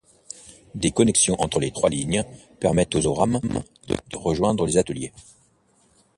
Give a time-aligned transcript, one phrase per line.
[0.73, 2.23] Des connexions entre les trois lignes
[2.59, 3.39] permettent aux rames
[3.87, 5.13] de rejoindre les ateliers.